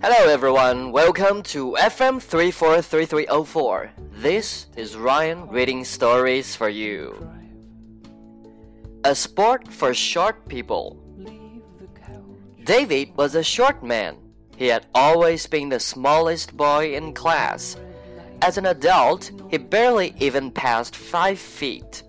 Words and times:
Hello 0.00 0.30
everyone, 0.30 0.90
welcome 0.90 1.42
to 1.42 1.76
FM 1.78 2.22
343304. 2.22 3.90
This 4.12 4.68
is 4.76 4.96
Ryan 4.96 5.46
reading 5.48 5.84
stories 5.84 6.56
for 6.56 6.70
you. 6.70 7.28
A 9.04 9.14
sport 9.14 9.68
for 9.68 9.92
short 9.92 10.48
people. 10.48 10.96
David 12.64 13.14
was 13.16 13.34
a 13.34 13.42
short 13.42 13.84
man. 13.84 14.16
He 14.56 14.68
had 14.68 14.86
always 14.94 15.46
been 15.46 15.68
the 15.68 15.80
smallest 15.80 16.56
boy 16.56 16.94
in 16.94 17.12
class. 17.12 17.76
As 18.44 18.58
an 18.58 18.66
adult, 18.66 19.30
he 19.48 19.56
barely 19.56 20.14
even 20.18 20.50
passed 20.50 20.94
five 20.94 21.38
feet. 21.38 22.02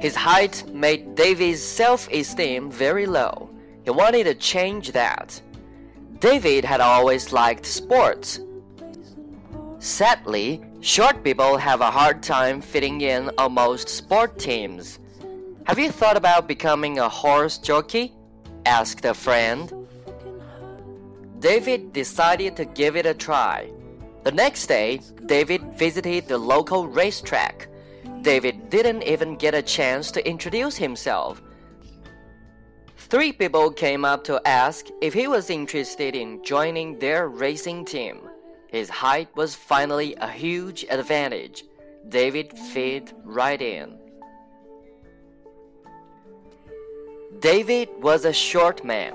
His 0.00 0.16
height 0.16 0.64
made 0.74 1.14
David's 1.14 1.62
self 1.62 2.10
esteem 2.10 2.72
very 2.72 3.06
low. 3.06 3.50
He 3.84 3.90
wanted 3.92 4.24
to 4.24 4.34
change 4.34 4.90
that. 4.90 5.40
David 6.18 6.64
had 6.64 6.80
always 6.80 7.32
liked 7.32 7.66
sports. 7.66 8.40
Sadly, 9.78 10.60
short 10.80 11.22
people 11.22 11.56
have 11.56 11.82
a 11.82 11.90
hard 11.92 12.20
time 12.20 12.60
fitting 12.60 13.00
in 13.02 13.30
on 13.38 13.52
most 13.52 13.88
sport 13.88 14.40
teams. 14.40 14.98
Have 15.68 15.78
you 15.78 15.92
thought 15.92 16.16
about 16.16 16.48
becoming 16.48 16.98
a 16.98 17.08
horse 17.08 17.58
jockey? 17.58 18.12
asked 18.66 19.04
a 19.04 19.14
friend. 19.14 19.72
David 21.38 21.92
decided 21.92 22.56
to 22.56 22.64
give 22.64 22.96
it 22.96 23.06
a 23.06 23.14
try. 23.14 23.70
The 24.22 24.32
next 24.32 24.66
day, 24.66 25.00
David 25.26 25.62
visited 25.74 26.28
the 26.28 26.36
local 26.36 26.86
racetrack. 26.86 27.68
David 28.20 28.68
didn't 28.68 29.02
even 29.04 29.36
get 29.36 29.54
a 29.54 29.62
chance 29.62 30.10
to 30.10 30.28
introduce 30.28 30.76
himself. 30.76 31.42
Three 32.96 33.32
people 33.32 33.70
came 33.70 34.04
up 34.04 34.22
to 34.24 34.40
ask 34.46 34.86
if 35.00 35.14
he 35.14 35.26
was 35.26 35.48
interested 35.48 36.14
in 36.14 36.44
joining 36.44 36.98
their 36.98 37.28
racing 37.28 37.86
team. 37.86 38.20
His 38.68 38.90
height 38.90 39.28
was 39.34 39.54
finally 39.54 40.14
a 40.16 40.28
huge 40.28 40.84
advantage. 40.90 41.64
David 42.08 42.56
fit 42.56 43.12
right 43.24 43.60
in. 43.60 43.98
David 47.40 47.88
was 48.00 48.26
a 48.26 48.32
short 48.32 48.84
man. 48.84 49.14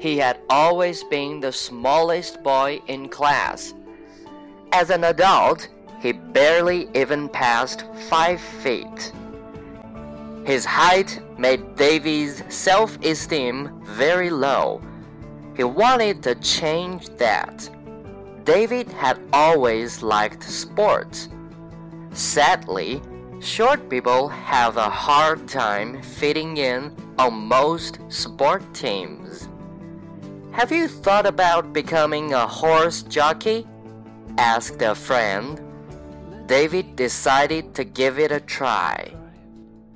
He 0.00 0.18
had 0.18 0.40
always 0.50 1.04
been 1.04 1.38
the 1.40 1.52
smallest 1.52 2.42
boy 2.42 2.80
in 2.88 3.08
class. 3.08 3.74
As 4.72 4.90
an 4.90 5.04
adult, 5.04 5.68
he 6.00 6.12
barely 6.12 6.88
even 6.94 7.28
passed 7.28 7.84
five 8.08 8.40
feet. 8.40 9.12
His 10.44 10.64
height 10.64 11.20
made 11.38 11.76
David's 11.76 12.42
self 12.54 12.98
esteem 13.04 13.82
very 13.82 14.30
low. 14.30 14.80
He 15.56 15.64
wanted 15.64 16.22
to 16.22 16.34
change 16.36 17.08
that. 17.16 17.68
David 18.44 18.88
had 18.92 19.20
always 19.32 20.02
liked 20.02 20.44
sports. 20.44 21.28
Sadly, 22.12 23.02
short 23.40 23.90
people 23.90 24.28
have 24.28 24.76
a 24.76 24.88
hard 24.88 25.48
time 25.48 26.00
fitting 26.00 26.56
in 26.56 26.94
on 27.18 27.34
most 27.34 27.98
sport 28.08 28.62
teams. 28.72 29.48
Have 30.52 30.72
you 30.72 30.88
thought 30.88 31.26
about 31.26 31.72
becoming 31.72 32.32
a 32.32 32.46
horse 32.46 33.02
jockey? 33.02 33.66
Asked 34.38 34.82
a 34.82 34.94
friend. 34.94 35.60
David 36.46 36.96
decided 36.96 37.74
to 37.74 37.84
give 37.84 38.18
it 38.18 38.32
a 38.32 38.40
try. 38.40 39.14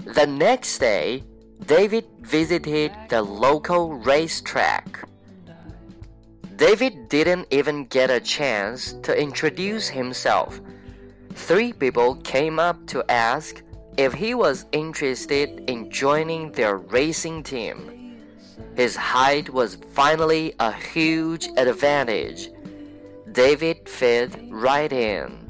The 0.05 0.27
next 0.27 0.79
day, 0.79 1.25
David 1.67 2.05
visited 2.21 2.93
the 3.09 3.23
local 3.23 3.95
racetrack. 3.95 5.09
David 6.57 7.09
didn't 7.09 7.49
even 7.51 7.87
get 7.87 8.11
a 8.11 8.21
chance 8.21 8.93
to 9.03 9.19
introduce 9.19 9.89
himself. 9.89 10.61
Three 11.33 11.73
people 11.73 12.17
came 12.17 12.61
up 12.61 12.87
to 12.89 13.05
ask 13.11 13.63
if 13.97 14.13
he 14.13 14.35
was 14.35 14.67
interested 14.73 15.69
in 15.69 15.91
joining 15.91 16.53
their 16.53 16.77
racing 16.77 17.43
team. 17.43 18.21
His 18.77 18.95
height 18.95 19.51
was 19.51 19.79
finally 19.93 20.55
a 20.61 20.73
huge 20.73 21.49
advantage. 21.57 22.51
David 23.35 23.89
fit 23.89 24.31
right 24.49 24.93
in. 24.93 25.44